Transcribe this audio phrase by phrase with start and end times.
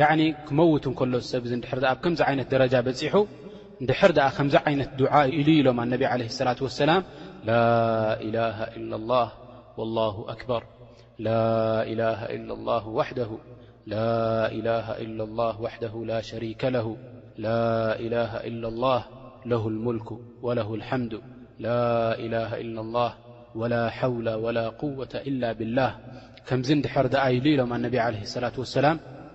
[0.00, 2.74] ين ክመውት ሎ ሰብዚ ድር ብ ከምዚ ዓይነት ደረጃ
[3.14, 3.20] ሑ
[3.88, 6.90] ድር دኣ ከዚ ዓይነት دع ኢሉ ኢሎም عيه الة وس ل
[8.34, 9.26] له إلا الله
[9.78, 10.62] والله أكر
[11.26, 11.28] ل
[11.92, 13.30] إله ل لله وده
[13.92, 13.94] ل
[14.58, 14.86] إله
[15.16, 16.86] ل الله وده لا شريك له
[17.46, 17.64] لا
[18.04, 19.00] إله إلا الله
[19.52, 20.08] له الملك
[20.46, 21.12] وله الحمد
[21.66, 21.84] لا
[22.24, 23.10] إله إل الله
[23.60, 25.90] ولا حول ولا قوة إل ብالله
[26.48, 26.94] ከምዚ ድር
[27.26, 27.70] ኣ ሉ ኢሎም
[28.54, 29.14] ة و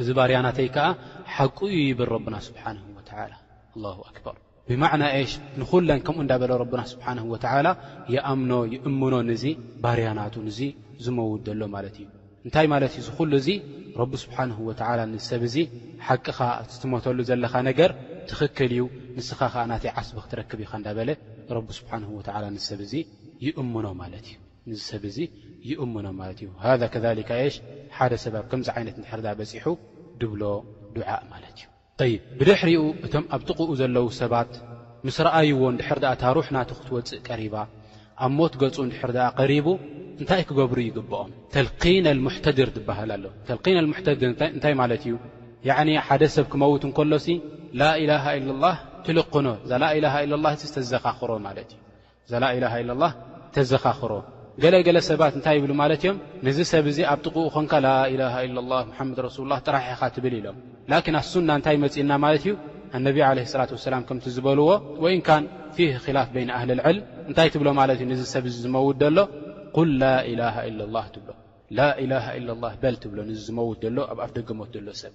[0.00, 0.86] እዚ ባርያናተይ ከዓ
[1.36, 3.32] ሓቂ እዩ ይብል ረብና ስብሓንሁ ወዓላ
[3.74, 4.36] ኣላሁ ኣክበር
[4.68, 7.68] ብማዕና እሽ ንኹለን ከምኡ እንዳበለ ረብና ስብሓንሁ ወትዓላ
[8.14, 9.44] የኣምኖ ይእምኖ ንዙ
[9.84, 10.58] ባርያናቱ እዙ
[11.04, 12.06] ዝመውደሎ ማለት እዩ
[12.46, 13.48] እንታይ ማለት እዩ ዚኹሉ እዙ
[14.00, 15.56] ረቢ ስብሓንሁ ወዓላ ንዝሰብ እዙ
[16.06, 16.38] ሓቅኻ
[16.72, 17.90] ዝትመተሉ ዘለኻ ነገር
[18.30, 18.82] ትኽክል እዩ
[19.16, 21.10] ንስኻ ከዓ ናተይ ዓስቢኽትረክብ ኢኻ እንዳበለ
[21.58, 22.94] ረቢ ስብሓንሁ ወዓላ ንሰብ እዙ
[23.46, 24.36] ይእምኖ ማለት እዩ
[24.70, 25.18] ንዝ ሰብ እዚ
[25.70, 27.56] ይእምኖ ማለት እዩ ሃ ከሊካ ሽ
[27.96, 29.66] ሓደ ሰባብ ከምዚ ዓይነት ንድሕር ኣ በፂሑ
[30.20, 30.42] ድብሎ
[30.96, 31.66] ድዓእ ማለት እዩ
[32.12, 34.52] ይብ ብድሕሪኡ እቶም ኣብ ጥቕኡ ዘለዉ ሰባት
[35.06, 37.54] ምስ ረኣይዎ ድሕር ድኣ ታሩሕ ናቱ ክትወፅእ ቀሪባ
[38.24, 39.66] ኣብ ሞት ገፁ እንድሕር ድኣ ቐሪቡ
[40.20, 43.24] እንታይ ክገብሩ ይግብኦም ተልን ተድር ትብሃል ኣሎ
[43.64, 45.14] ተልን ሙተድር እንታይ ማለት እዩ
[45.68, 47.28] ያዕኒ ሓደ ሰብ ክመውት እንከሎሲ
[47.80, 48.12] ላኢላ
[48.64, 48.66] ላ
[49.06, 50.04] ትልክኖ እዛ ላላ
[50.44, 51.74] ላ እ ተዘኻኽሮ ማለ እዩ
[52.26, 52.32] እዛ
[53.02, 53.06] ላ
[53.56, 54.12] ተዘኻኽሮ
[54.62, 58.74] ገለገለ ሰባት እንታይ ይብሉ ማለት እዮም ንዝ ሰብ እዚ ኣብ ጥቑኡ ኾንካ ላኢላሃ ኢ ላ
[58.90, 60.56] ሙሓመድ ረሱል ላ ጥራሒኻ ትብል ኢሎም
[60.92, 62.52] ላኪን ኣሱና እንታይ መፂእና ማለት እዩ
[62.96, 64.66] ኣነቢ ዓለህ ስላት ወሰላም ከምቲ ዝበልዎ
[65.04, 65.44] ወኢን ካን
[65.76, 69.18] ፊህ ኽላፍ በይን ኣህል ልዕልም እንታይ ትብሎ ማለት እዩ ንዝ ሰብ እዚ ዝመውድ ደሎ
[69.76, 71.30] ኲል ላኢላ ኢ ላ ትብሎ
[71.78, 72.48] ላኢላሃ ኢላ
[72.82, 75.14] በል ትብሎ ዝመውት ደሎ ኣብ ኣፍ ደገሞት ሎ ሰብ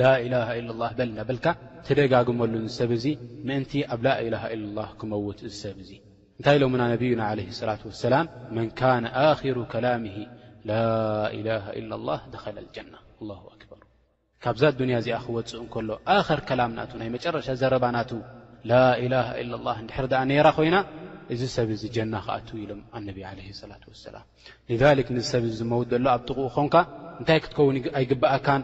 [0.00, 1.46] ላኢላሃ ኢ ላ በል ናበልካ
[1.88, 3.06] ተደጋግመሉ ሰብ እዙ
[3.50, 5.90] ምእንቲ ኣብ ላኢላ ኢ ላ ክመውት እዝ ሰብ እዙ
[6.38, 8.26] እንታይ ኢሎምና ነብዩና ዓለህ ሰላት ወሰላም
[8.56, 10.02] መን ካነ ኣኽሩ ከላም
[10.70, 10.74] ላ
[11.36, 12.94] ኢላሃ ኢላ ላህ ደኸለ ልጀና
[13.28, 13.80] ላ ኣክበር
[14.44, 18.10] ካብዛ ዱንያ እዚኣ ክወፁእ እከሎ ኣክር ከላም ናቱ ናይ መጨረሻ ዘረባ ናቱ
[18.70, 20.76] ላኢላሃ ኢላ ላ ንድሕር ድኣ ነይራ ኮይና
[21.34, 23.38] እዚ ሰብ እዚ ጀና ክኣትው ኢሎም ኣነብ ዓለ
[23.70, 24.24] ላት ወሰላም
[24.82, 26.74] ዛልክ ን ሰብ ዚ ዝመውጥ ዘሎ ኣብ ጥቑኡ ኾንካ
[27.20, 28.62] እንታይ ክትከውን ኣይግብአካን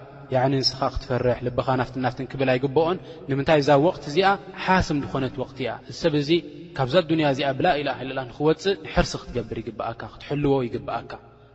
[0.53, 2.97] ንስኻ ክትፈርሕ ልብኻ ናፍትን ናፍትን ክብል ኣይግበኦን
[3.31, 4.27] ንምንታይ እዛ ወቅት እዚኣ
[4.65, 6.31] ሓስም ድኮነት ወቅት እያ እዚ ሰብ እዚ
[6.77, 11.13] ካብዛ ድንያ እዚኣ ብላላ ንክወፅእ ንሕርሲ ክትገብር ይግብኣካ ክትሕልዎ ይግብኣካ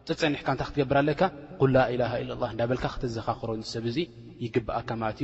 [0.10, 1.22] ፀፀኒሕካ እንታይ ክትገብር ኣለካ
[1.62, 2.02] ኩል ላላ
[2.42, 3.98] ላ እዳ በልካ ክተዘኻኽሮ ሰብ እዚ
[4.46, 5.20] ይግብኣካ ማለት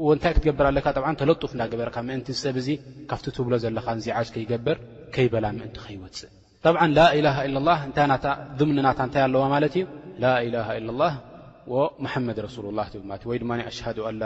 [0.00, 0.86] እዩ ንታይ ክትገብር ኣለካ
[1.22, 2.68] ተለጡፍ እንዳገበርካ ምእንቲ ሰብ እዚ
[3.12, 4.76] ካብቲ ትብሎ ዘለኻ ዚ ዓጅ ከይገበር
[5.14, 6.28] ከይበላ ምእንቲ ከይወፅእ
[6.74, 8.26] ብ ላላ ላ እታይ ናታ
[8.72, 9.84] ምኒናታ እንታይ ኣለዋ ማለት እዩ
[10.22, 10.36] ላ
[11.00, 11.04] ላ
[12.26, 14.22] መድ ረሱሉ ላ እ ወይ ድማ ኣሽ ላላ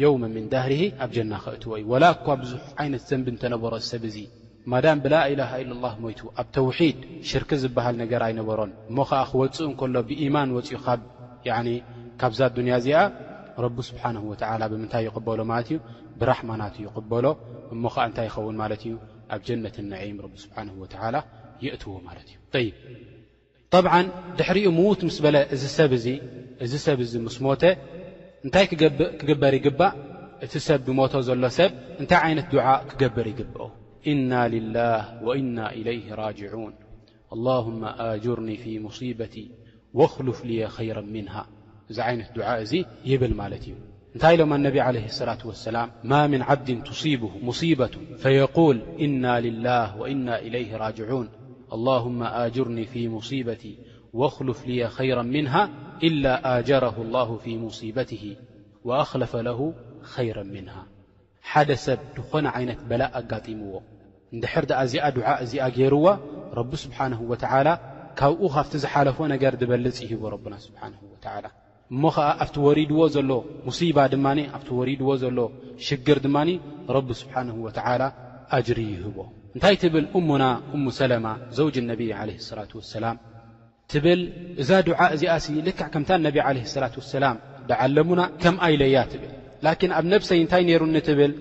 [0.02, 4.16] የውመ ምን ዳህርሂ ኣብ ጀና ክእትዎ እዩ ወላ እኳ ብዙሕ ዓይነት ዘንብ እንተነበሮ ሰብ እዙ
[4.72, 5.40] ማዳም ብላላ
[5.84, 6.98] ላ ሞቱ ኣብ ተውሒድ
[7.30, 10.78] ሽርክ ዝበሃል ነገር ኣይነበሮን እሞ ከዓ ክወፅእ ንከሎ ብማን ወፅኡ
[12.22, 12.98] ካብዛ ዱንያ እዚኣ
[13.66, 14.02] ረቢ ስብሓ
[14.72, 15.78] ብምንታይ ይቕበሎ ማለት እዩ
[16.20, 17.26] ብራሕማ ናት ይበሎ
[17.74, 18.92] እሞ ከዓ እንታይ ይኸውን ማለት እዩ
[19.34, 20.84] ኣብ ጀነት ነዒም ቢ ስብሓንه و
[21.64, 22.36] የእትዎ ማለት እዩ
[23.74, 23.92] طብዓ
[24.38, 25.90] ድሕሪኡ ምዉት ምስ በለ እዚ ሰብ
[26.64, 27.48] እዚ ሰብ እዚ ምስ ሞ
[28.46, 28.66] እንታይ
[29.20, 29.92] ክገበር ይግባእ
[30.44, 31.70] እቲ ሰብ ብሞቶ ዘሎ ሰብ
[32.00, 33.60] እንታይ ዓይነት ድዓ ክገበር ይግብኦ
[34.12, 36.74] إና لላه وእና إلይه ራጅعوን
[37.34, 39.34] اللهመ ኣجርኒ ፊ ሙصيበቲ
[39.98, 41.34] وኽሉፍ ልየ خይራ ምንه
[41.90, 42.72] እዚ ዓይነት ዱዓ እዚ
[43.10, 43.74] ይብል ማለት እዩ
[44.14, 50.28] እንታይ ሎም اነብ عليه الصلة واسላም ማا من ዓبድ تصبه مصيبة فيقوል إና لله وإና
[50.46, 51.28] إلይه ራاجعوን
[51.76, 53.62] اللهم أجርኒي في مصيبቲ
[54.18, 55.54] واخلፍ لي خيرا منه
[56.08, 58.24] إلا آجረه الله في مصيبته
[58.88, 59.60] وأኽለፈ له
[60.14, 60.74] خيራا منه
[61.50, 63.72] ሓደ ሰብ ንኾነ ዓይነት በላእ ኣጋጢምዎ
[64.34, 66.06] እንድሕር دኣ ዚኣ ድዓ እዚኣ ገይርዎ
[66.58, 67.68] ረቢ ስብሓنه وتل
[68.18, 71.46] ካብኡ ካብቲ ዝሓለፎ ነገር دበልፅ ይሂ ረبና سብሓنه وላ
[71.92, 73.30] እሞ ኸዓ ኣብቲ ወሪድዎ ዘሎ
[73.68, 75.38] ሙሲባ ድማኒ ኣብቲ ወሪድዎ ዘሎ
[75.86, 76.50] ሽግር ድማኒ
[76.96, 78.02] ረቢ ስብሓንሁ ወትዓላ
[78.56, 79.16] ኣጅሪ ይህቦ
[79.54, 80.44] እንታይ ትብል እሙና
[80.76, 81.26] እሙ ሰለማ
[81.58, 83.16] ዘውጅ እነቢ ዓለ እሰላት ወሰላም
[83.92, 84.20] ትብል
[84.62, 87.36] እዛ ዱዓ እዚኣሲ ልካዕ ከምታ እነቢ ዓለይ እስላት ወሰላም
[87.70, 89.32] ደዓለሙና ከም ኣይለያ ትብል
[89.66, 91.32] ላኪን ኣብ ነፍሰይ እንታይ ነይሩኒ ትብል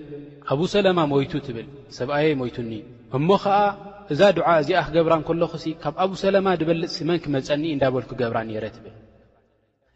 [0.54, 1.66] ኣብ ሰለማ ሞይቱ ትብል
[1.98, 2.72] ሰብኣየ ሞይቱኒ
[3.18, 3.58] እሞ ኸዓ
[4.14, 8.94] እዛ ዱዓ እዚኣ ክገብራን ከሎኽሲ ካብ ኣብ ሰላማ ድበልፅ ስመን ክመጸኒ እንዳበልኩገብራ ነይረ ትብል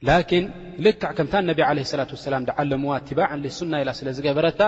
[0.08, 0.44] ላኪን
[0.84, 4.60] ልካዕ ከምታ ኣነቢ ዓለ ላት ወሰላም ድዓለምዋ እትባዕን ልሱና ኢላ ስለ ዝገበረታ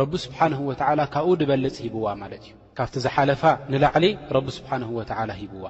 [0.00, 4.06] ረቢ ስብሓንሁ ወዓላ ካብኡ ድበልፅ ሂብዋ ማለት እዩ ካብቲ ዝሓለፋ ንላዕሊ
[4.36, 5.66] ረቢ ስብሓንሁ ወዓላ ሂብዋ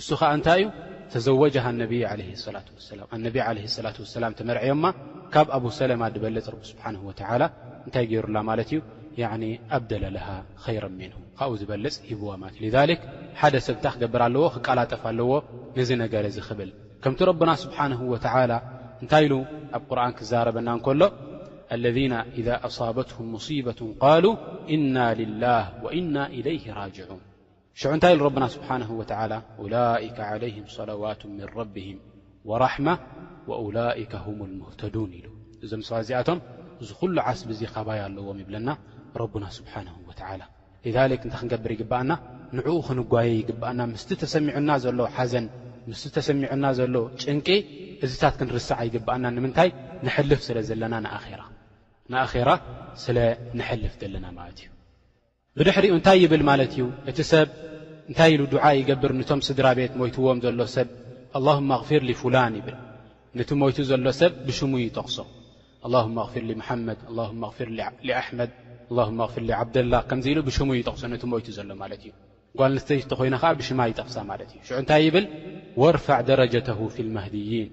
[0.00, 0.66] እሱ ኸዓ እንታይ እዩ
[1.12, 2.20] ተዘወጀሃ ኣነቢዪ ዓለ
[2.56, 4.84] ላ ወሰላ ኣነቢ ለ ላት ወሰላም ተመርዐዮማ
[5.36, 7.42] ካብ ኣብ ሰላማ ድበልፅ ረቢ ስብሓንሁ ወዓላ
[7.86, 8.80] እንታይ ገይሩላ ማለት እዩ
[9.22, 9.44] ያዕኒ
[9.76, 10.28] ኣብደለለሃ
[10.64, 13.02] ኸይረሜንሁ ካብኡ ዝበልፅ ሂብዋ ማለት እዩ ሊክ
[13.42, 15.32] ሓደ ሰብታ ክገብር ኣለዎ ክቃላጠፍ ኣለዎ
[15.78, 16.70] ንዝ ነገረ ዝኽብል
[17.04, 18.52] ከምቲ ረብና ስብሓናه ወላ
[19.02, 19.34] እንታይ ኢሉ
[19.76, 21.02] ኣብ ቁርን ክዛረበና ንከሎ
[21.82, 24.24] ለذና إذ ኣصاበትهም ሙصበة قሉ
[24.74, 27.20] ኢና ልላህ ወኢና إለይህ ራጅعን
[27.80, 28.90] ሽዑ እንታይ ኢሉ ረብና ስብሓነه
[29.22, 31.98] أላክ ዓለይهም ሰላዋት ምን ረቢህም
[32.50, 32.94] ወራحመة
[33.50, 35.26] وውላይከ هም الሙህተዱን ኢሉ
[35.64, 36.38] እዞም ስዋዚኣቶም
[36.82, 38.68] እዝ ኹሉ ዓስቢ እዙ ኸባይ ኣለዎም ይብለና
[39.20, 40.40] ረብና ስብሓናه ወላ
[40.94, 42.12] ذል እንተ ክንገብር ይግባኣና
[42.56, 45.46] ንዕኡ ክንጓየ ይግብእና ምስቲ ተሰሚዑና ዘሎ ሓዘን
[45.90, 47.48] ምስ ተሰሚዑና ዘሎ ጭንቂ
[48.04, 49.70] እዝታት ክንርስዕ ይግብአና ንምንታይ
[50.06, 51.40] ንሕልፍ ስለ ዘለና ንኣኼራ
[52.12, 52.50] ንኣኼራ
[53.04, 53.16] ስለ
[53.58, 54.68] ንሕልፍ ዘለና ማለት እዩ
[55.58, 56.80] ብድሕሪኡ እንታይ ይብል ማለት እዩ
[57.12, 57.48] እቲ ሰብ
[58.10, 60.88] እንታይ ኢሉ ዱዓ ይገብር ነቶም ስድራ ቤት ሞይትዎም ዘሎ ሰብ
[61.38, 62.76] ኣላሁማ ኣኽፊር ሊፉላን ይብል
[63.38, 65.16] ነቲ ሞይቱ ዘሎ ሰብ ብሽሙ ይጠቕሶ
[65.86, 67.68] ኣላሁማ ኣኽፊር መሓመድ ኣላሁማ ኣፊር
[68.22, 68.50] ኣሕመድ
[68.92, 72.12] ኣላሁማ ኣኽፊር ዓብደላህ ከምዚ ኢሉ ብሽሙ እይጠቕሶ ነቲ ሞይቱ ዘሎ ማለት እዩ
[72.58, 73.02] ጓ ተ ይ
[73.48, 74.08] ዓ ብሽማ ጠቕ
[74.80, 75.16] እ ታይ ብ
[75.94, 77.68] ርع دره في الدين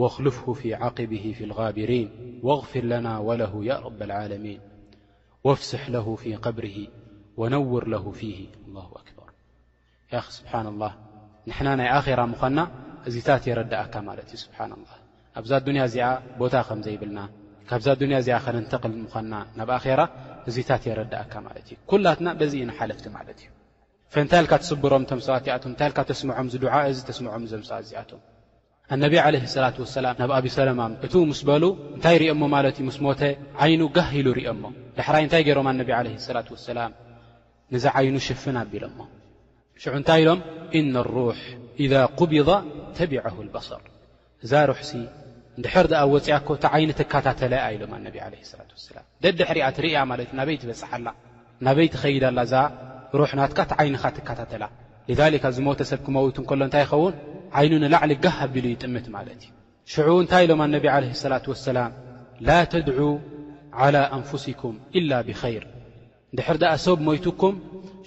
[0.00, 2.06] والፍه في عقبه ف لغبرن
[2.46, 3.52] واغفር ና وله
[3.84, 3.86] ر
[4.44, 4.58] من
[5.48, 6.78] وافسح له ف قብره
[7.40, 8.38] وነውር له فه
[8.74, 8.88] له
[11.48, 11.88] ና ናይ
[12.18, 12.22] ራ
[12.58, 12.60] ና
[13.08, 13.94] እዚታ የረዳእካ
[15.38, 15.50] ኣብዛ
[15.92, 15.96] ዚ
[16.40, 17.18] ቦታ ከዘይብልና
[17.68, 19.70] ካ ና ናብ
[20.48, 21.34] እዚታ የረእካ
[21.98, 22.20] ላት
[22.68, 23.55] ኢለፍቲ እ
[24.14, 27.82] ፈእንታይ ኢልካ ትስብሮም ቶም ሰባት ኣቶ እንታይ ልካ ተስምዖም ዝ ድዓ እዚ ተስምዖም ዞም ሰባት
[27.86, 28.20] እዚኣቶም
[28.94, 31.64] ኣነቢ ዓለ ላት ወሰላም ናብ ኣብሰለማ እቲ ምስ በሉ
[31.96, 33.20] እንታይ ርኦሞ ማለት እዩ ምስ ሞተ
[33.64, 34.64] ዓይኑ ጋሂሉ ርዮሞ
[34.98, 36.06] ድሕራይ እንታይ ገይሮም ኣነቢ ዓለ
[36.36, 36.92] ላት ወሰላም
[37.74, 38.98] ንዛ ዓይኑ ሽፍን ኣቢሎሞ
[39.82, 40.40] ሽዑ እንታይ ኢሎም
[40.78, 41.40] እነ ኣሩሕ
[41.84, 42.50] ኢዳ قቢض
[42.98, 43.82] ተቢዐሁ ልበሰር
[44.44, 44.90] እዛ ሩሕሲ
[45.64, 50.58] ድሕር ድኣብወፂያኮ እቲ ዓይኒ ትካታተለ ኢሎም ኣነቢ ለ ላ ወሰላም ደድሕሪኣ ትርእያ ማለት እዩ ናበይ
[50.62, 51.08] ትበፅሓኣላ
[51.66, 52.54] ናበይ ትኸይዳ ኣላ እዛ
[53.20, 54.64] ሩሕናትካ ቲዓይንኻ ትካታተላ
[55.34, 57.14] ሊካ ዝሞተ ሰብ ክመውቱ እከሎ እንታይ ይኸውን
[57.58, 59.50] ዓይኑ ንላዕሊ ጋ ኣቢሉ ይጥምት ማለት እዩ
[59.92, 61.90] ሽዑ እንታይ ሎም ኣነቢ ለ ላት ወሰላም
[62.46, 63.00] ላ ተድዑ
[63.82, 65.64] ዓላى ኣንፍስኩም ኢላ ብኸይር
[66.32, 67.54] እንድሕር ድኣ ሰብ ሞይትኩም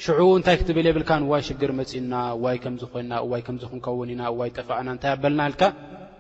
[0.04, 2.14] ሽዑ እንታይ ክትብል የብልካን ዋይ ሽግር መፅእና
[2.44, 5.64] ዋይ ከምዝኮንና ዋይ ከምዝክንከውን ኢና ዋይ ጠፋእና እንታይ ኣበልና ኢልካ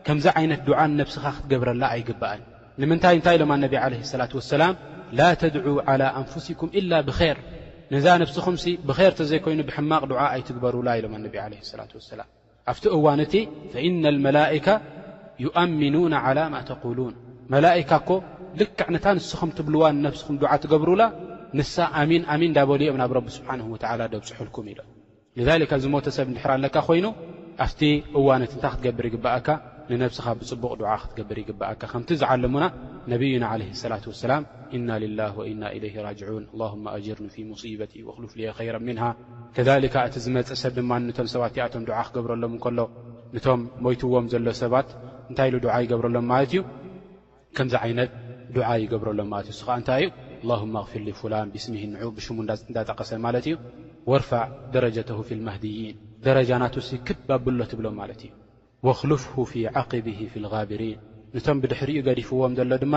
[0.07, 2.41] ከምዚ ዓይነት ድዓን ነብስኻ ክትገብረላ ኣይግብአን
[2.81, 4.73] ንምንታይ እንታይ ኢሎም ኣነቢ ለ ላት ወሰላም
[5.19, 5.55] ላ ተድ
[6.01, 7.37] ላ ኣንፍስኩም ኢላ ብይር
[7.93, 12.27] ንዛ ነፍስኹምሲ ብኼርእተ ዘይኮይኑ ብሕማቕ ዱዓ ኣይትግበሩላ ኢሎም ኣነቢ ዓለህ ሰላት ወሰላም
[12.71, 13.33] ኣፍቲ እዋንእቲ
[13.71, 14.67] ፈኢና ልመላይካ
[15.45, 17.13] ይኣምኑና ዓላ ማ ተቁሉን
[17.53, 18.09] መላይካኮ
[18.61, 21.03] ልክዕ ነታ ንስኹም ትብልዋ ንነፍስኹም ዱዓ ትገብሩላ
[21.59, 24.79] ንሳ ኣሚን ኣሚን እንዳበሉ ኦም ናብ ረቢ ስብሓንሁ ወዓላ ደብፅሑልኩም ኢሎ
[25.41, 27.05] ሊዛሊከ ዝሞተ ሰብ ንድሕራ ኣለካ ኾይኑ
[27.65, 27.81] ኣፍቲ
[28.19, 29.47] እዋንእት እንታ ክትገብር ይግብአካ
[29.91, 32.65] ንነብስኻ ብፅቡቕ ዱዓ ክትገብር ይግብእካ ከምቲ ዝዓለሙና
[33.11, 34.43] ነብይና ለ ላት ወሰላም
[34.77, 36.59] ኢና ልላህ ወኢና ኢለይ ራጅን ኣ
[36.97, 39.05] ኣጅርኑ ፊ ሙصበቲ ወክልፍልየ ኸይራ ምንሃ
[39.55, 42.79] ከካ እቲ ዝመፅእ ሰብ ድማ ቶም ሰባት ኣቶም ድዓ ክገብረሎም እከሎ
[43.35, 44.87] ነቶም ሞይትዎም ዘሎ ሰባት
[45.29, 46.61] እንታይ ኢሉ ዱዓ ይገብረሎም ማለት እዩ
[47.59, 48.11] ከምዚ ዓይነት
[48.57, 50.11] ዱዓ ይገብረሎም ማለት እዩ ስ ኸ እንታይ እዩ
[50.43, 52.37] ኣላሁመ ኣኽፍርሊ ፍላን ብስምህ ንዑ ብሽሙ
[52.71, 53.55] እንዳጠቐሰ ማለት እዩ
[54.11, 58.31] ወርፋዕ ደረጀተ ፍ ልመህድይን ደረጃናትውሲ ክባብሎ ትብሎም ማለት እዩ
[58.87, 60.97] وክልፍሁ ፊ ዓقቢ ፍ ልغቢሪን
[61.35, 62.95] ነቶም ብድሕሪኡ ገዲፍዎም ዘሎ ድማ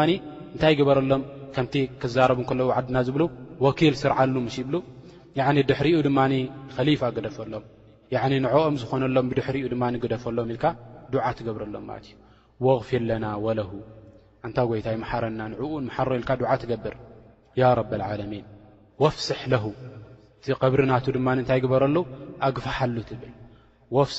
[0.55, 1.23] እንታይ ግበረሎም
[1.55, 3.23] ከምቲ ክዛረቡን ከለዉ ዓድና ዝብሉ
[3.65, 4.75] ወኪል ስርዓሉ ምስ ይብሉ
[5.71, 6.19] ድሕሪኡ ድማ
[6.77, 7.65] ከሊፋ ግደፈሎም
[8.45, 10.65] ንዕኦም ዝኾነሎም ብድሕሪኡ ድማ ግደፈሎም ኢልካ
[11.13, 12.15] ዱዓ ትገብረሎም ማለት እዩ
[12.67, 13.71] ወغፊር ለና ወለه
[14.47, 16.95] እንታ ጎይታይ መሓረና ንዕኡመሓሮ ኢልካ ዱዓ ትገብር
[17.61, 18.45] ያ ረብ ዓለሚን
[19.03, 19.55] ወፍስሕ ለ
[20.39, 21.97] እቲ ቐብሪናቱ ድማ እንታይ ግበረሉ
[22.49, 23.33] ኣግፋሓሉ ትብል
[23.97, 24.19] ወፍስ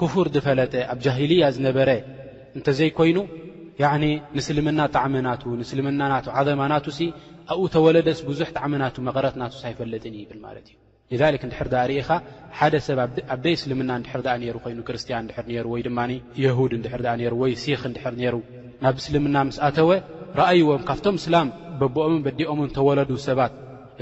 [0.00, 1.90] ክፉር ዝፈለጠ ኣብ ጃሂልያ ዝነበረ
[2.56, 3.18] እንተዘይኮይኑ
[3.82, 4.04] ያዕኒ
[4.36, 6.98] ንስልምና ጣዕሚናቱ ንስልምናናቱ ዓዘማ ናቱሲ
[7.52, 10.76] ኣብኡ ተወለደስ ብዙሕ ጣዕሚናቱ መቐረት ናቱስ ኣይፈለጥን ይብል ማለት እዩ
[11.12, 12.08] ንዛሊክ እንድሕር ዳኣ ርኢኻ
[12.58, 12.98] ሓደ ሰብ
[13.34, 16.12] ኣብደይ እስልምና እንድሕርዳኣ ነይሩ ኾይኑ ክርስቲያን እድሕር ነይሩ ወይ ድማኒ
[16.44, 18.36] የሁድ እንድሕር ዳኣ ነይሩ ወይ ሲኽ እንድሕር ነይሩ
[18.84, 19.90] ናብ እስልምና ምስ ኣተወ
[20.40, 21.48] ረአይዎም ካብቶም እስላም
[21.82, 23.54] በቦኦምን በዲኦምን ተወለዱ ሰባት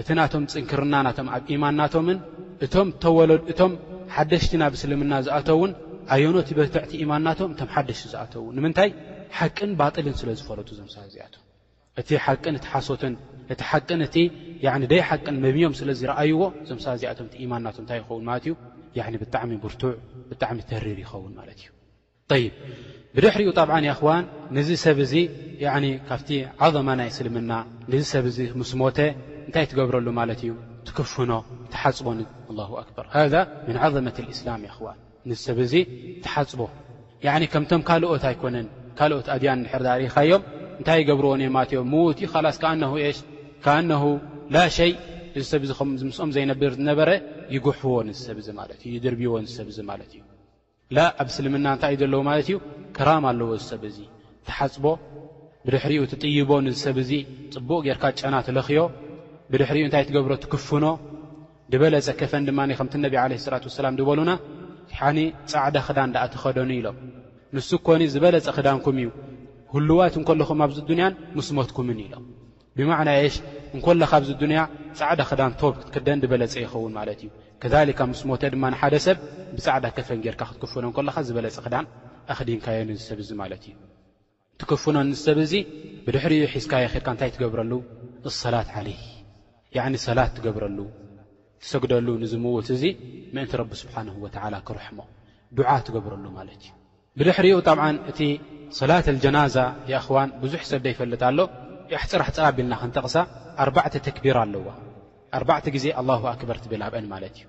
[0.03, 2.19] እቲ ናቶም ፅንክርና ናቶም ኣብ ኢማን ናቶምን
[2.65, 3.73] እቶምተወለዱእቶም
[4.15, 5.71] ሓደሽቲ ናብ እስልምና ዝኣተዉን
[6.15, 8.91] ኣየኖ እቲ በትዕቲ ኢማንናቶም እቶም ሓደሽቲ ዝኣተዉ ንምንታይ
[9.39, 11.35] ሓቅን ባጥልን ስለዝፈለጡ ዘምሳ ዚኣቶ
[12.01, 13.15] እቲ ሓን እቲ ሓሶትን
[13.55, 14.03] እቲ ሓን
[14.87, 18.55] እ ደይ ሓቅን መብዮም ስለዝረኣይዎ ዘምሳ ዚኣቶም እማንናቶም እታይ ይኸውን ማለት እዩ
[19.23, 19.93] ብጣዕሚ ብርቱዕ
[20.31, 21.69] ብጣዕሚ ተሪር ይኸውን ማለት እዩ
[22.43, 22.47] ይ
[23.17, 24.25] ብድሕሪኡ ጣብዓ ኽዋን
[24.57, 25.13] ነዚ ሰብ እዚ
[26.09, 26.29] ካብቲ
[26.67, 27.53] ዓظማ ናይ እስልምና
[27.93, 28.99] ንዚ ሰብ እዚ ምስ ሞተ
[29.47, 30.53] እንታይ ትገብረሉ ማለት እዩ
[30.91, 31.33] ትክፍኖ
[31.75, 32.21] ተሓፅቦኒ
[32.53, 33.27] ኣ ኣክበር ሃ
[33.69, 35.75] ምን ዓመት እስላም ዋን ንዝ ሰብ እዙ
[36.25, 36.61] ትሓፅቦ
[37.27, 38.67] ያዕኒ ከምቶም ካልኦት ኣይኮነን
[38.99, 40.43] ካልኦት ኣድያን ድሕር ዳሪኢኻዮም
[40.81, 43.19] እንታይ ይገብርዎ ኒዮማለትዮም ምዉት ዩ ኸላስ ካኣነሁ እሽ
[43.65, 44.05] ካኣነሁ
[44.55, 44.93] ላ ሸይ
[45.39, 47.09] እዚ ሰብ እዚ ከምዝምስኦም ዘይነብር ዝነበረ
[47.55, 50.23] ይጉሕዎ ንሰብ እ ማለት እዩ ይድርብዎ ሰብ እዚ ማለት እዩ
[50.97, 52.57] ላ ኣብ እስልምና እንታይ እዩ ዘለዉ ማለት እዩ
[52.99, 53.99] ከራም ኣለዎ እዝሰብ እዙ
[54.49, 54.87] ትሓፅቦ
[55.67, 57.11] ብድሕሪኡ ትጥይቦ ንዝ ሰብ እዙ
[57.55, 58.83] ፅቡቕ ጌርካ ጨና ትለኽዮ
[59.53, 60.87] ብድሕሪኡ እንታይ ትገብሮ ትክፍኖ
[61.75, 64.31] ድበለፀ ከፈን ድማ ከምቲ ነቢ ዓለ ሰላት ወሰላም ድበሉና
[64.91, 65.19] ቲሓኒ
[65.53, 66.97] ጻዕዳ ኽዳን ዳኣ ትኸደኑ ኢሎም
[67.55, 69.09] ንሱ ኮኒ ዝበለፀ ኽዳንኩም እዩ
[69.75, 72.25] ሁልዋት እንከለኹም ኣብዚ ዱንያን ምስ ሞትኩምን ኢሎም
[72.77, 73.35] ብማዕና ይሽ
[73.75, 74.61] እንከለካ ኣብዚ ዱንያ
[74.99, 77.29] ጻዕዳ ኽዳን ቶብ ክትክደን ድበለጸ ይኸውን ማለት እዩ
[77.63, 79.19] ከዛሊካ ምስ ሞተ ድማ ንሓደ ሰብ
[79.57, 81.87] ብፃዕዳ ከፈን ጌይርካ ክትክፍኖ እንከለኻ ዝበለፀ ኽዳን
[82.33, 83.75] ኣኽዲንካየን ዝሰብ እዙ ማለት እዩ
[84.61, 85.53] ትክፍኖ ንዝሰብ እዙ
[86.05, 87.73] ብድሕሪዩ ሒዝካ የኺድካ እንታይ ትገብረሉ
[88.29, 89.01] እሰላት ዓለይይ
[89.79, 90.79] ያዕኒ ሰላት ትገብረሉ
[91.63, 92.83] ትሰግደሉ ንዚ ምዉት እዙ
[93.35, 94.99] ምእንቲ ረቢ ስብሓንሁ ወተዓላ ክርሕሞ
[95.59, 96.71] ድዓ ትገብረሉ ማለት እዩ
[97.19, 98.21] ብድሕሪኡ ጣብዓ እቲ
[98.79, 99.57] ሰላት ልጀናዛ
[99.91, 101.39] የእኽዋን ብዙሕ ሰብ ደይፈልጥ ኣሎ
[101.93, 103.17] ይኣሕፅራሕፅራ ቢልና ክንጠቕሳ
[103.65, 104.67] ኣርባዕተ ተክቢር ኣለዋ
[105.39, 107.47] ኣርባዕተ ግዜ ኣላሁ ኣክበር ትብል ኣብአን ማለት እዩ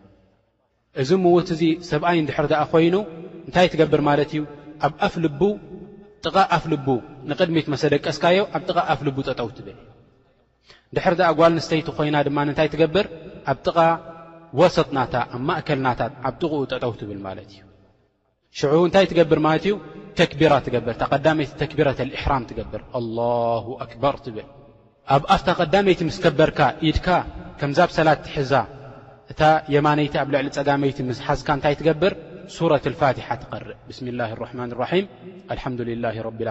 [1.02, 1.62] እዚ ምዉት እዙ
[1.92, 2.96] ሰብኣይን እድሕሪ ድኣ ኮይኑ
[3.48, 4.42] እንታይ ትገብር ማለት እዩ
[4.86, 5.28] ኣብ ኣፍ ል
[6.26, 6.88] ጥቓ ኣፍ ልቡ
[7.30, 9.78] ንቅድሚት መሰደቀስካዮ ኣብ ጥቓ ኣፍ ልቡ ጠጠው ትብል
[10.90, 13.06] እ ድሕር ድኣ ጓል ንስተይቲ ኾይና ድማ ንንታይ ትገብር
[13.51, 13.80] ኣብ ጥቓ
[14.60, 17.58] ወሰጥናታ ኣብ ማእከልናታ ኣብ ጥቕኡ ጠጠው ትብል ማለት እዩ
[18.60, 19.74] ሽ እንታይ ትገብር ማለት እዩ
[20.20, 21.88] ተክቢራ ትገብር ታ ዳመይቲ ተክቢረ
[22.22, 23.00] ሕራም ትገብር ه
[23.86, 24.48] ኣክበር ትብል
[25.16, 27.08] ኣብ ኣፍታ ቐዳመይቲ ምስ ከበርካ ኢድካ
[27.60, 28.51] ከምዛ ብ ሰላት ትሕዛ
[29.32, 29.42] እታ
[29.75, 32.13] የማነይቲ ኣብ ልዕሊ ፀጋመይቲ ምስሓዝካ እታይ ትገብር
[32.74, 34.70] ረት ፋትሓ ትርእ ብስምላ رማን
[35.75, 36.42] ም ብ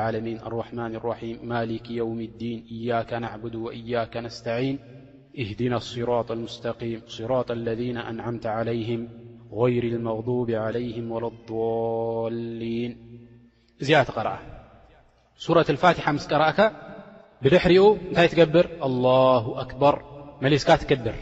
[0.78, 2.88] ማ ም ማሊክ የውም ዲን እያ
[3.80, 3.96] إያ
[4.38, 4.76] ስን
[5.38, 9.08] اهدنا الصراط المستقيم صراط الذين أنعمة عليهم
[9.52, 12.96] غير المغضوب عليهم وللضالين
[13.82, 14.38] ي تقرأ
[15.48, 16.72] ورة الفاتحة مس قرأك
[17.42, 19.94] بدحر ن تقبر الله أكبر
[20.42, 21.14] ملسك تقبر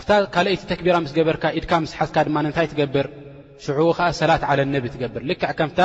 [0.00, 2.08] ف ليت تكبيرة مس قبرك ك مسحك
[2.72, 3.10] تقبر
[3.58, 5.80] شع سلاة على النب تقبر لك كمت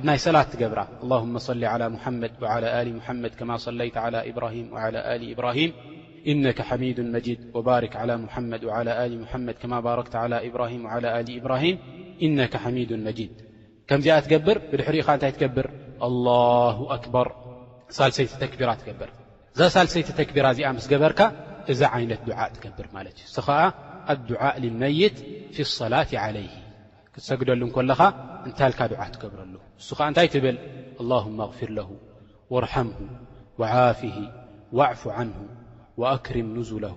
[0.00, 4.66] ب ني سلاة تقبر اللهم صل على محمد وعلى ل محمد كما صلية على إبراهيم
[4.74, 5.70] وعلى ل إبراهم
[6.32, 8.82] እነك ሓሚድ መድ ወባርክ لى مመድ وى
[9.46, 10.06] መድ ከማ ባረክ
[10.48, 10.82] إብራهም
[11.40, 11.76] إብራሂም
[12.26, 13.32] እነ ሓሚድ መጂድ
[13.88, 15.66] ከምዚኣ ትገብር ብድሕሪኢኻ እንታይ ትገብር
[16.26, 17.28] له ኣክበር
[17.96, 19.10] ሳልሰይቲ ተكቢራ ትገብር
[19.54, 21.20] እዛ ሳልሰይቲ ተክቢራ እዚኣ ምስ ገበርካ
[21.72, 23.60] እዛ ዓይነት ድዓ ትገብር ማለት እዩ እስ ኸዓ
[24.12, 25.16] ኣድዓ ልመይት
[25.54, 26.52] ፊ الصላት ለይህ
[27.14, 28.00] ክትሰግደሉ ንኮለኻ
[28.46, 30.56] እንታልካ ድዓ ትገብረሉ እሱ ኸዓ እንታይ ትብል
[31.02, 31.88] اللهመ ኣغፍር ለه
[32.54, 32.98] وርحምه
[33.60, 34.16] وعፊህ
[34.76, 35.36] وኣዕፍ عንه
[35.98, 36.96] وأكرم نزله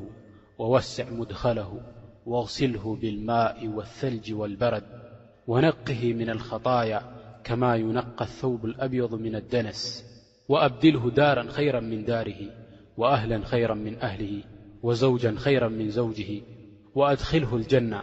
[0.58, 1.82] ووسع مدخله
[2.26, 4.84] واغسله بالماء والثلج والبرد
[5.48, 7.02] ونقه من الخطايا
[7.44, 10.06] كما ينقى الثوب الأبيض من الدنس
[10.50, 12.52] وأبدله دارا خيرا من داره
[12.98, 14.44] وأهلا خيرا من أهله
[14.84, 16.42] وزوجا خيرا من زوجه
[16.96, 18.02] وأدخله الجنة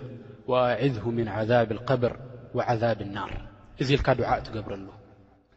[0.48, 2.16] وأعذه من عذاب القبر
[2.54, 3.42] وعذاب النار
[3.80, 4.92] إذي لك دعاءتجبر له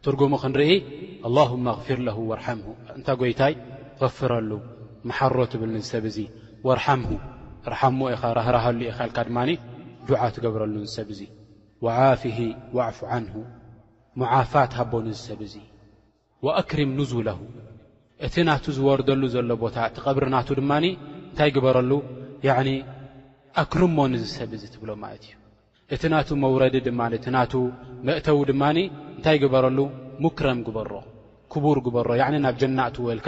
[0.03, 0.81] ترجم خ نرئي
[1.25, 3.55] اللهم اغفر له وارحمه أنت جيتاي
[4.01, 4.61] غفر اله
[5.09, 6.17] መሓሮ ትብል ንዝሰብ እዙ
[6.67, 7.11] ወርሓምሁ
[7.73, 9.49] ርሓሞ ኢኻ ራህራሃሉ ኢኻልካ ድማኒ
[10.07, 11.29] ዱዓ ትገብረሉ ን ዝሰብ እዙይ
[11.85, 12.37] ወዓፊሂ
[12.77, 13.33] ዋኣዕፉ ዓንሁ
[14.21, 15.65] ሞዓፋት ሃቦ ንዝሰብ እዙይ
[16.45, 17.39] ወኣክሪም ንዙለሁ
[18.25, 20.85] እቲ ናቱ ዝወርደሉ ዘሎ ቦታ እቲ ቐብሪናቱ ድማኒ
[21.29, 21.91] እንታይ ግበረሉ
[22.47, 22.69] ያዕኒ
[23.61, 25.35] ኣክርሞ ንዝሰብ እዙ ትብሎ ማለት እዩ
[25.95, 27.53] እቲ ናቱ መውረዲ ድማኒ እቲ ናቱ
[28.09, 28.77] መእተዉ ድማኒ
[29.17, 29.77] እንታይ ግበረሉ
[30.25, 30.91] ሙክረም ግበሮ
[31.53, 33.27] ክቡር ግበሮ ያዕኒ ናብ ጀናእቲወልካ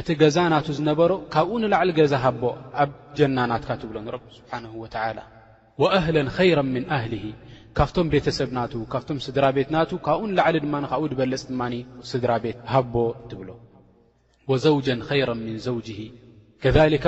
[0.00, 2.42] እቲ ገዛ ናቱ ዝነበሮ ካብኡ ንላዕሊ ገዛ ሃቦ
[2.82, 5.18] ኣብ ጀናናትካ ትብሎንረቢ ስብሓንሁ ወተዓላ
[5.82, 7.24] ወኣህለ ኸይረ ምን ኣህሊሂ
[7.78, 11.74] ካብቶም ቤተሰብናቱ ካብቶም ስድራ ቤት ናቱ ካብኡ ንላዕሊ ድማ ንካኡ ድበልፅ ድማኒ
[12.10, 12.94] ስድራ ቤት ሃቦ
[13.30, 13.48] ትብሎ
[14.52, 15.98] ወዘውጀን ኸይረን ምን ዘውጅሂ
[16.64, 17.06] ከሊካ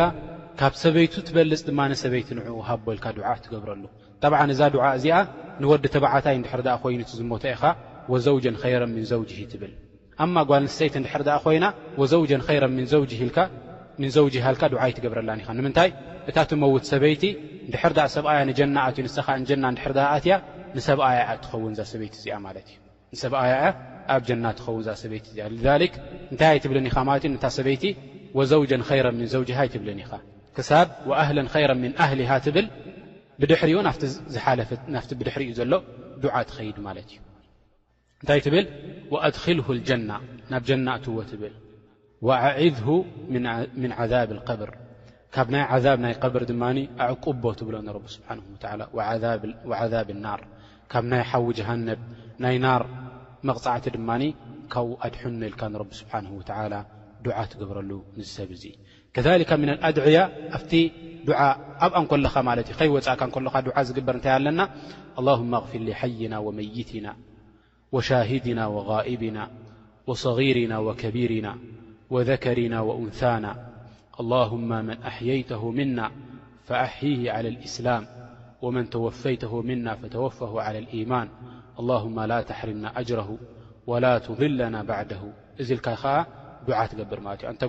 [0.61, 3.83] ካብ ሰበይቱ ትበልፅ ድማ ሰበይቲ ንዕኡ ሃቦ ኢልካ ዱዓእ ትገብረሉ
[4.23, 5.16] ጠብዓ እዛ ዱዓእ እዚኣ
[5.62, 7.62] ንወዲ ተባዓታይ እንድሕርዳኣ ኮይኑት ዝሞተ ኢኻ
[8.14, 9.75] ወዘውጀን ኸይረን ምን ዘውጅሂ ትብል
[10.25, 11.66] ኣማ ጓል ንስተይቲ ንድሕር ኣ ኮይና
[12.00, 12.23] ወው
[12.70, 12.82] ን
[14.00, 15.90] ን ውጂሃ ካ ዓ እይትገብረላኒ ኢኻ ንምንታይ
[16.30, 17.23] እታ ትመውት ሰበይቲ
[17.73, 19.16] ድሕር ሰብኣያ ንጀና ትዩ ንስ
[19.49, 20.35] ጀና ድርኣትያ
[20.76, 22.76] ንሰብኣያ ትኸውንዛ ሰበይቲ እዚኣ ትእዩ
[23.14, 23.68] ንሰብኣያ ያ
[24.14, 25.75] ኣብ ጀና ትኸውን ዛ ሰበይቲ እዚኣ
[26.35, 27.85] ንታይይትብልን ኢኻ ማለት እ ታ ሰበይቲ
[28.38, 28.62] ወዘው
[29.06, 30.12] ረ ምን ዘውጅሃ ይትብልን ኢኻ
[30.58, 31.38] ክሳብ ወኣህል
[31.70, 32.66] ረ ምን ኣህሊሃ ትብል
[33.40, 33.78] ብድሕሪኡ
[34.35, 35.73] ዝፍናቲ ብድሕሪ እዩ ዘሎ
[36.25, 38.66] ዱዓ ትኸይድ ማለት እዩንታይ ል
[39.14, 40.10] وأድخልه الجና
[40.50, 41.54] ናብ ጀና እትወ ትብል
[42.26, 42.86] وዓዒذ
[43.82, 44.70] ምن عذብ القብር
[45.34, 45.64] ካብ ናይ
[45.96, 46.62] ብ ናይ ብር ድማ
[47.02, 49.02] ኣعቁቦ ትብሎ ه
[49.82, 50.40] عذብ الናር
[50.92, 52.00] ካብ ናይ ሓዊ جሃነብ
[52.44, 52.82] ናይ ናር
[53.48, 54.10] መቕፃዕቲ ድማ
[54.72, 55.14] ካብ ኣድ
[55.50, 56.32] ልካ ቢ ስሓንه
[57.25, 57.90] ዱዓ ትገብረሉ
[58.36, 58.60] ሰብ እ
[59.14, 59.16] ከ
[59.60, 60.18] ن ድያ
[60.56, 60.72] ኣብቲ
[61.26, 61.28] ድ
[61.82, 64.68] ኣብ ንለኻ ለት እ ከይወፃእካ ዝግበር እታይ ኣለና ه
[65.36, 65.70] ኣغር
[66.22, 67.08] ይና መይትና
[67.97, 69.49] وشاهدنا وغائبنا
[70.07, 71.56] وصغيرنا وكبيرنا
[72.11, 73.69] وذكرنا وأنثانا
[74.21, 76.11] اللهم من أحييته منا
[76.65, 78.06] فأحيه على الإسلام
[78.63, 81.28] ومن توفيته منا فتوفه على الإيمان
[81.78, 83.39] اللهم لا تحرمنا أجره
[83.87, 85.21] ولا تضلنا بعده
[85.61, 85.89] لك
[86.69, 87.19] دعة تقبر
[87.50, 87.63] أنت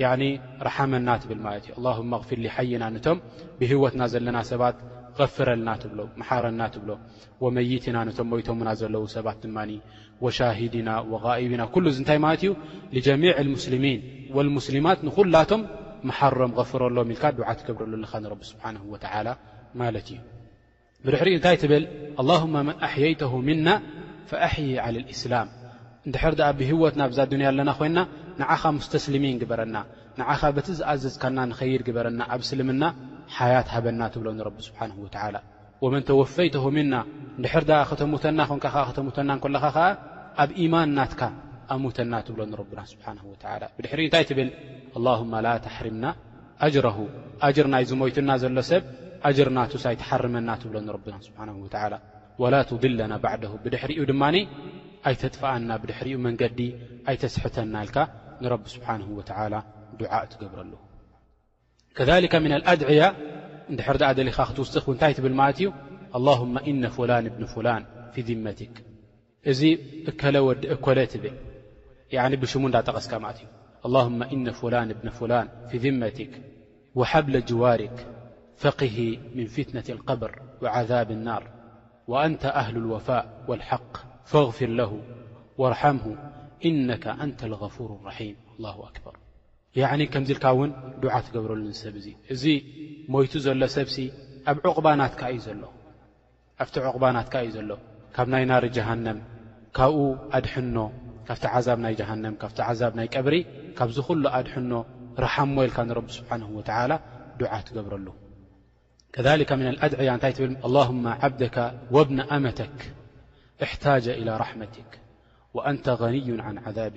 [0.00, 1.38] ي ن رحمنا تبل
[1.78, 3.18] اللهم اغفر ل حينا نم
[3.60, 4.74] بهوتنا زلنا ست
[5.34, 5.70] ፍና
[6.44, 6.92] ረና ብሎ
[7.56, 9.44] መትና ነቶ ቶምና ዘለዉ ሰባት ድ
[10.38, 10.90] ሻድና
[11.24, 11.62] غብና
[12.10, 12.52] ታይ ለት ዩ
[13.06, 13.24] ጀሚ
[13.64, 15.62] ስሚን ስማት ንኩላቶም
[16.40, 17.16] ሮም غፍረሎ ል
[17.58, 18.02] ድ ገብረሉ
[19.80, 20.16] ማለ እዩ
[21.06, 21.84] ብድሕሪ እንታይ ትብል
[22.30, 23.68] له መ ኣይተه ምና
[24.30, 24.56] فይ
[25.14, 25.48] እስላም
[26.08, 27.98] ንድር ብህወትና ብዛ ድያ ኣለና ኮና
[28.40, 28.52] ንኻ
[28.86, 29.76] ስተስሊሚን በረና
[30.40, 31.38] ኻ በቲ ዝኣዘዝካና
[31.72, 32.82] ይድ ግበረና ኣብ እስልምና
[33.36, 35.36] ሓያት ሃበና ትብሎ ንረቢ ስብሓን ወዓላ
[35.84, 36.94] ወመን ተወፈይተሆ ምና
[37.38, 39.86] እድሕር ዳ ኸተምተና ኾንካ ኸዓ ኸተምተናን ኮለኻ ኸዓ
[40.42, 41.22] ኣብ ኢማንናትካ
[41.74, 44.48] ኣሙተና ትብሎ ረብና ስብሓን ወላ ብድሕሪኡ እንታይ ትብል
[44.98, 46.06] ኣላሁመ ላ ተሕርምና
[46.66, 46.98] ኣጅረሁ
[47.48, 48.84] ኣጅር ናይ ዝሞይትና ዘሎ ሰብ
[49.28, 51.94] ኣጅርናቱሳኣይተሓርመና ትብሎ ኒረብና ስብሓን ወላ
[52.44, 54.36] ወላ ትድልለና ባዕድሁ ብድሕሪኡ ድማኒ
[55.08, 56.60] ኣይተጥፍአና ብድሕሪኡ መንገዲ
[57.12, 57.98] ኣይተስሕተና ኢልካ
[58.44, 59.54] ንረቢ ስብሓንሁ ወዓላ
[60.00, 60.72] ዱዓእ ትገብረሉ
[61.94, 63.14] كذلك من الأدعية
[63.70, 65.72] دحردعدل ختوخ ونتي تبل معلت ي
[66.16, 68.84] اللهم إن فلان بن فلان في ذمتك
[69.46, 69.76] ي
[70.20, 71.32] كل و كل تبل
[72.12, 73.46] يعني بشمو د تغسك مت ي
[73.86, 76.32] اللهم إن فلان بن فلان في ذمتك
[76.94, 78.06] وحبل جوارك
[78.56, 81.50] فقه من فتنة القبر وعذاب النار
[82.08, 83.92] وأنت أهل الوفاء والحق
[84.26, 85.00] فاغفر له
[85.58, 86.16] وارحمه
[86.64, 89.14] إنك أنت الغفور الرحيم الله أكبر
[90.14, 90.70] ከምዚ ኢልካ ውን
[91.02, 92.44] ዱዓ ትገብረሉ ሰብ እዙ እዚ
[93.12, 93.96] ሞይቱ ዘሎ ሰብሲ
[94.50, 95.46] ኣ ዩኣብቲ
[96.62, 97.70] ዕቕባናትካ እዩ ዘሎ
[98.14, 99.18] ካብ ናይ ናሪ ጀሃንም
[99.76, 99.96] ካብኡ
[100.36, 100.76] ኣድሕኖ
[101.26, 103.36] ካብቲ ዓዛብ ናይ ንም ካብቲ ዓዛብ ናይ ቀብሪ
[103.78, 104.72] ካብዝ ኩሉ ኣድሕኖ
[105.24, 106.60] ረሓሞ ኢልካ ንረቢ ስብሓه و
[107.40, 108.06] ዱዓ ትገብረሉ
[109.14, 110.88] ከከ ም أድዕያ እታይ ትብል ኣله
[111.26, 111.56] ዓብደካ
[111.94, 112.76] ወብነ ኣመተክ
[113.66, 114.90] اሕታጀ إلى ራحመትክ
[115.56, 116.94] وأንተ غንዩ عن ዓذብ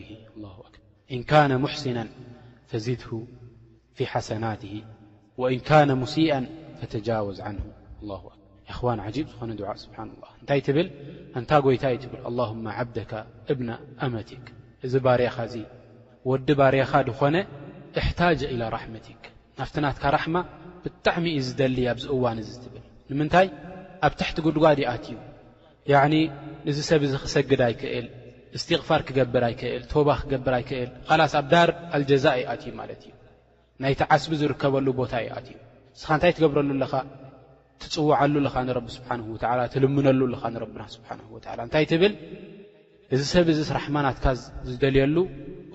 [1.13, 1.97] እን ካነ ሕስና
[2.71, 3.01] ፈዚድ
[3.97, 4.63] ف ሓሰናት
[5.41, 6.31] وእን ካነ ሙሲኣ
[6.79, 8.23] ፈተጃወዝ عንه ه
[8.71, 10.87] ኣክር ኽዋን ጂብ ዝኾነ ድዓ ስብሓና ه እንታይ ትብል
[11.39, 13.11] እንታ ጎይታ እዩ ትብል ኣللهመ ዓብደካ
[13.51, 13.69] እብነ
[14.05, 14.45] ኣመቲክ
[14.85, 15.55] እዚ ባርኻእዚ
[16.29, 17.35] ወዲ ባርኻ ድኾነ
[17.99, 19.21] እሕታጀ إላى ራحመቲክ
[19.57, 20.35] ናፍቲ ናትካ ራሕማ
[20.83, 23.47] ብጣዕሚ እዩ ዝደሊ ኣብዚ እዋን እ ትብል ንምንታይ
[24.05, 25.15] ኣብ ትሕቲ ጉድጓድኣትእዩ
[26.11, 26.13] ኒ
[26.69, 28.07] እዚ ሰብ እዚ ክሰግዳ ይክእል
[28.57, 33.13] እስትቕፋር ክገብር ይክእል ቶባ ክገብር ይክእል ኸላስ ኣብ ዳር ኣልጀዛ እዩኣትእዩ ማለት እዩ
[33.83, 35.57] ናይቲ ዓስቢ ዝርከበሉ ቦታ እዩኣትእዩ
[35.95, 36.93] ንስኻ እንታይ ትገብረሉ ኣለኻ
[37.83, 42.13] ትፅዋዓሉ ለኻ ንረቢ ስብሓንሁ ወዓላ ትልምነሉ ለኻ ንረብና ስብሓንሁ ወዓላ እንታይ ትብል
[43.15, 44.25] እዚ ሰብ እዚ ራሕማናትካ
[44.69, 45.17] ዝደልየሉ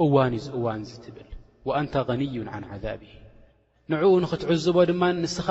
[0.04, 1.28] እዋን እዩ ዚ እዋን ትብል
[1.68, 3.02] ወአንተ غንዩን ዓን ዓዛብሂ
[3.92, 5.48] ንዕኡ ንኽትዕዝቦ ድማ ንስኻ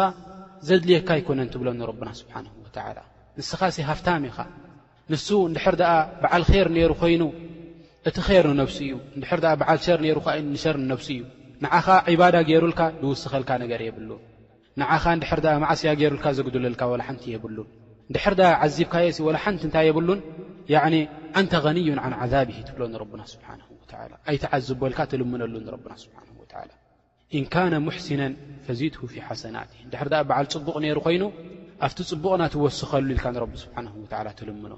[0.67, 2.99] ዘድልየካ ኣይኮነን ትብለኒረብና ስብሓንሁ ወዓላ
[3.37, 4.37] ንስኻስ ሃፍታም ኢኻ
[5.13, 5.91] ንሱ እንድሕር ደኣ
[6.23, 7.21] ብዓል ኼር ነይሩ ኾይኑ
[8.09, 11.21] እቲ ር ንነብሲ እዩ እንድር ኣ ብዓል ሸር ነሩ ኸ ንሸር ንነብሲ እዩ
[11.63, 14.21] ንዓኸ ዒባዳ ገይሩልካ ዝውስኸልካ ነገር የብሉን
[14.81, 17.67] ንዓኻ እንድሕር ኣ ማዕስያ ገይሩልካ ዘግዱለልካ ወላ ሓንቲ የብሉን
[18.09, 20.19] ንድሕር ድኣ ዓዚብካየሲ ወላ ሓንቲ እንታይ የብሉን
[20.75, 20.95] ዕኒ
[21.39, 26.71] ኣንቲ غንዩን ዓን ዓዛብሂ ትብሎ ንረብና ስብሓንሁ ወዓላ ኣይትዓዝቦ ኢልካ ትልምነሉ ንረብና ስብሓን ወዓላ
[27.39, 28.33] ኢንካነ ሙሕሲነን
[28.67, 31.23] ፈዚትሁ ፊ ሓሰናት ንድሕር ኣ በዓል ፅቡቕ ነይሩ ኾይኑ
[31.87, 34.75] ኣብቲ ፅቡቕና ትወስኸሉ ኢልካ ንረቢ ስብሓንሁ ወዓላ ትልምኖ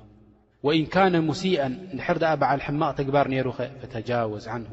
[0.66, 1.60] ወእን ካነ ሙሲኣ
[1.94, 4.72] እንድሕር ድኣ በዓል ሕማቕ ትግባር ነይሩ ኸ ፈተጃወዝ ንሁ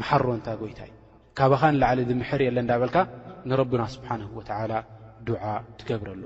[0.00, 0.90] መሓሮ እንታ ጎይታይ
[1.38, 2.96] ካባኻ ንላዕሊ ዝምሕር የለ እዳበልካ
[3.50, 4.72] ንረብና ስብሓንه ወላ
[5.28, 5.42] ድዓ
[5.80, 6.22] ትገብረሉ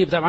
[0.00, 0.26] ይብ ጣብዓ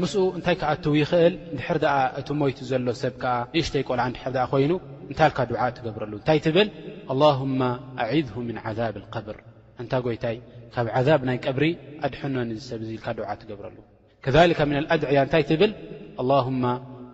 [0.00, 4.72] ምስኡ እንታይ ከዓእትዉ ይኽእል ንድሕር ድኣ እቲ ሞይቱ ዘሎ ሰብ ከዓ እሽተይቆልዓ እንድሕር ኣ ኮይኑ
[5.10, 6.68] እንታይልካ ድዓ ትገብረሉ እንታይ ትብል
[7.12, 7.60] ኣላهመ
[8.04, 9.36] ኣዕዝሁ ምን ዓذብ قብር
[9.82, 10.36] እንታ ጎይታይ
[10.74, 11.64] ካብ ዓዛብ ናይ ቀብሪ
[12.06, 12.34] ኣድሕኖ
[12.70, 13.76] ሰብ እ ኢልካ ድዓ ትገብረሉ
[14.24, 15.72] ከከ ም ኣድዕያ እንታይ ትብል
[16.20, 16.64] اللهم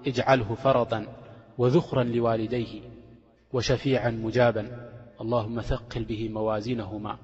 [0.06, 1.06] اجعله فرطا
[1.58, 2.80] وذخرا لوالديه
[3.52, 4.90] وشفيعا مجابا
[5.20, 7.18] اللهم ثقل به موازينهما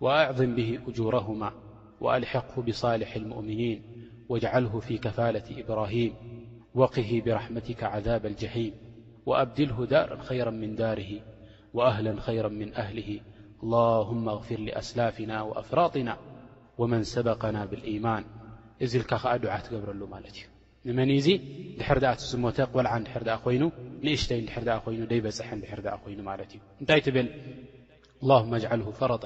[0.00, 1.52] وأعظم به أجورهما
[2.00, 3.82] وألحقه بصالح المؤمنين
[4.28, 6.14] واجعله في كفالة إبراهيم
[6.74, 8.72] وقه برحمتك عذاب الجحيم
[9.26, 11.20] وأبدله دارا خيرا من داره
[11.74, 13.20] وأهلا خيرا من أهله
[13.62, 16.16] اللهم اغفر لأسلافنا وأفراطنا
[16.78, 18.24] ومن سبقنا بالإيمان
[18.82, 20.48] ازلكأعت قبرلمالت
[20.88, 21.28] ንመኒ እዙ
[21.80, 23.62] ድሕር ድኣ ቲዝሞተ ቆልዓ እንድሕር ኣ ኮይኑ
[24.04, 27.28] ንእሽተይ እንድሕር ኣ ኮይኑ ደይበፅሐ ድሕር ኣ ኮይኑ ማለት እዩ እንታይ ትብል
[28.52, 29.24] መ ኣዓል ፈረጣ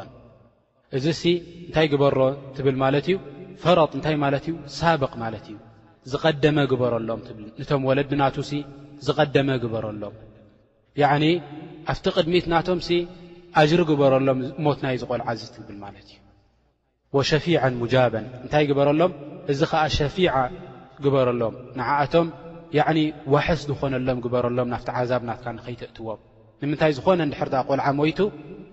[0.97, 2.18] እዚ እንታይ ግበሮ
[2.57, 3.16] ትብል ማለት እዩ
[3.62, 5.57] ፈረጥ እንታይ ማለት እዩ ሳብቅ ማለት እዩ
[6.12, 7.21] ዝቐደመ ግበረሎም
[7.61, 8.37] ንቶም ወለዲ ናቱ
[9.07, 10.14] ዝቐደመ ግበረሎም
[11.90, 12.88] ኣብቲ ቅድሚት ናቶምሲ
[13.62, 16.18] ኣጅሪ ግበረሎም ሞትናይ ዝቆልዓእዙ ትብል ማለት እዩ
[17.16, 17.47] ወሸፊ
[17.83, 19.12] ሙጃበን እንታይ ግበረሎም
[19.53, 20.16] እዚ ከዓ ሸፊ
[21.05, 22.29] ግበረሎም ንዓኣቶም
[22.79, 22.99] ዕኒ
[23.35, 26.21] ዋሕስ ዝኾነሎም ግበረሎም ናፍቲ ዓዛብ ናትካ ንኸይትእትዎም
[26.63, 28.19] ንምንታይ ዝኾነ ንድሕርቲ ቆልዓ ሞይቱ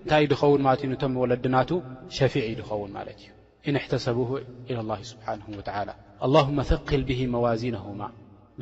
[0.04, 1.70] እንታይ ድኸውን ማለት እዩእቶም ወለድናቱ
[2.16, 3.28] ሸፊዕ እ ድኸውን ማለት እዩ
[3.70, 4.30] ኢንሕተሰብህ
[4.72, 5.88] ኢ ላ ስብሓንሁ ወዓላ
[6.26, 8.02] ኣላሁመ ሰክል ብሂ መዋዚነሁማ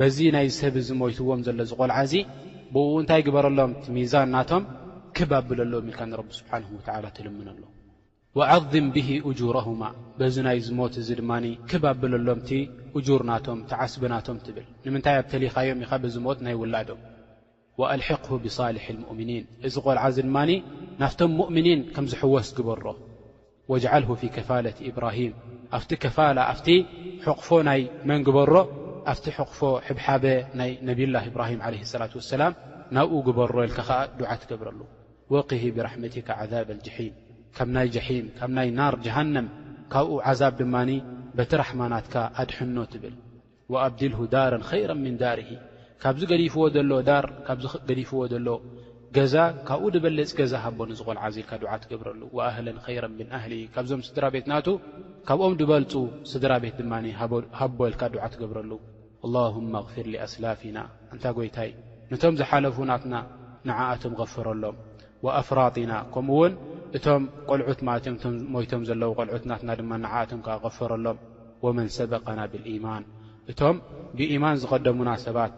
[0.01, 2.15] በዚ ናይሰብ እዚ ሞይትዎም ዘሎ ዝ ቆልዓ እዙ
[2.75, 4.65] ብኡኡ እንታይ ግበረሎም ቲሚዛን እናቶም
[5.19, 7.63] ክባብለ ሎ ሚልካ ንረቢ ስብሓንሁ ወዓላ ትልምነሎ
[8.39, 9.83] وዓظም ብህ እجረهማ
[10.19, 11.33] በዚ ናይ ዝሞት እዚ ድማ
[11.71, 12.51] ክብብለሎምቲ
[12.99, 17.01] እጁርናቶም ተዓስብናቶም ትብል ንምንታይ ኣብ ተሊኻዮም ኢኻ በዝ ሞት ናይ ውላዶም
[17.81, 20.37] وኣልሕقሁ ብصልሒ ሙእምኒን እዚ ቆልዓ እዚ ድማ
[21.03, 22.85] ናፍቶም ምእምኒን ከም ዝሕወስ ግበሮ
[23.73, 25.33] ወጅዓልه ፊ ከፋለة ኢብራሂም
[25.77, 26.69] ኣብቲ ከፋላ ኣፍቲ
[27.27, 28.53] ሕቕፎ ናይ መንግበሮ
[29.13, 30.25] ኣፍቲ ሕቕፎ ሕብሓበ
[30.61, 32.53] ናይ ነብይላه እብራሂም ለ ላة ሰላም
[32.97, 34.81] ናብኡ ግበሮ ኢልካ ኸዓ ዱዓ ትገብረሉ
[35.35, 37.15] ወሂ ብራሕመትካ ذብ ሒም
[37.59, 39.47] ካብ ናይ ጀሒም ካብ ናይ ናር ጀሃነም
[39.93, 40.91] ካብኡ ዓዛብ ድማኒ
[41.37, 43.15] በቲራሕማናትካ ኣድሕኖ ትብል
[43.73, 45.49] ወኣብዲልሁ ዳረን ኸይረ ምን ዳርሂ
[46.03, 48.49] ካብዚ ገዲፍዎ ዘሎ ዳር ካብ ገዲፍዎ ዘሎ
[49.17, 49.35] ገዛ
[49.69, 54.47] ካብኡ ድበልጽ ገዛ ሃቦ ንዝቆንዓዝ ኢልካ ድዓ ትገብረሉ ወኣህለን ኸይራ ምን ኣህሊሂ ካብዞም ስድራ ቤት
[54.53, 54.67] ናቱ
[55.29, 55.93] ካብኦም ድበልፁ
[56.33, 56.93] ስድራ ቤት ድማ
[57.61, 58.71] ሃቦ ኢልካ ድዓ ትገብረሉ
[59.27, 60.79] ኣላሁመ ኣኽፊር ሊኣስላፊና
[61.15, 61.71] እንታይ ጐይታይ
[62.13, 63.15] ነቶም ዝሓለፉናትና
[63.69, 64.77] ንዓኣቶም ገፈረሎም
[65.27, 66.53] ወኣፍራጢና ከምኡውን
[66.97, 71.17] እቶም ቆልዑት ማለትእኦም ሞይቶም ዘለዉ ቆልዑት ናትና ድማ ንዓኣቶም ከ ቐፈረሎም
[71.65, 73.05] ወመን ሰበቐና ብልኢማን
[73.53, 73.77] እቶም
[74.19, 75.57] ብኢማን ዝቐደሙና ሰባት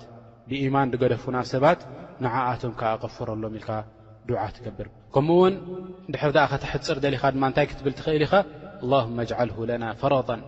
[0.51, 1.81] ብኢማን ንገደፉና ሰባት
[2.25, 3.71] ንዓኣቶም ከዓ ቐፈረሎም ኢልካ
[4.29, 5.55] ዱዓ ትገብር ከምኡውን
[6.13, 8.35] ድሕር ተኣ ኸተሕፅር ደሊኻ ድማ እንታይ ክትብል ትኽእል ኢኻ
[8.85, 10.41] ኣላሁመ ኣጅዓልሁ ለና ፍረጠን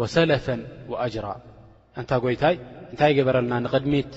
[0.00, 0.60] ወሰለፈን
[0.92, 1.26] ወኣጅራ
[2.00, 2.56] እንታ ጐይታይ
[2.92, 4.12] እንታይ ግበረልና ንቕድሚት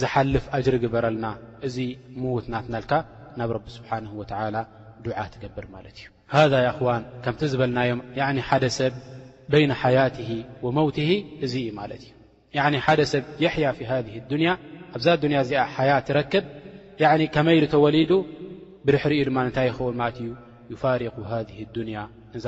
[0.00, 1.26] ዝሓልፍ ኣጅሪ ግበረልና
[1.68, 1.76] እዙ
[2.22, 2.92] ምዉት ናትናልካ
[3.38, 4.56] ናብ ረቢ ስብሓንሁ ወትዓላ
[5.06, 5.08] ذ
[7.00, 8.00] ን ከምቲ ዝበልናዮም
[8.48, 8.94] ሓደ ሰብ
[9.62, 10.30] ይن يትه
[10.64, 11.12] وመوت እ
[11.44, 11.46] እ
[12.98, 13.80] ደ ሰብ يሕي ف
[15.04, 16.44] ذ ኣዛ ያ ዚ ሓያት ረክብ
[17.34, 18.12] ከመይ ተወሊዱ
[18.86, 20.26] ብርሕሪ እ ድ ታይ ይኸውን እዩ
[20.72, 21.16] يፋق
[21.74, 21.98] ذ ንያ
[22.34, 22.46] ነዛ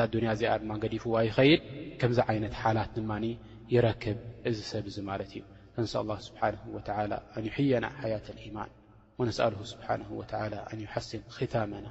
[0.93, 1.61] ዲፍዋ ይኸድ
[2.01, 3.01] ከምዚ ይነት ሓላት ድ
[3.75, 5.43] ይረክብ እዚ ሰብ ማለት እዩ
[5.79, 5.85] እን
[7.11, 8.05] له يየና ة
[8.47, 8.71] يማን
[9.19, 9.73] وነسأ ስ
[11.55, 11.89] ታመና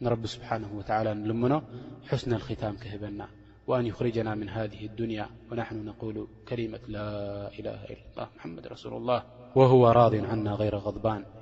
[0.00, 1.62] نرب سبحانه وتعالى نلمنه
[2.08, 3.28] حسن الختام كهبنا
[3.66, 7.06] وأن يخرجنا من هذه الدنيا ونحن نقول كلمة لا
[7.58, 9.22] إله إلا الله محمد رسول الله
[9.56, 11.37] وهو راضي عنا غير غضبان